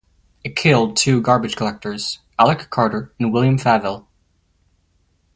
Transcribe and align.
It 0.43 0.55
killed 0.55 0.97
two 0.97 1.21
garbage 1.21 1.55
collectors, 1.55 2.17
Alec 2.39 2.71
Carter 2.71 3.13
and 3.19 3.31
William 3.31 3.59
Favell. 3.59 4.07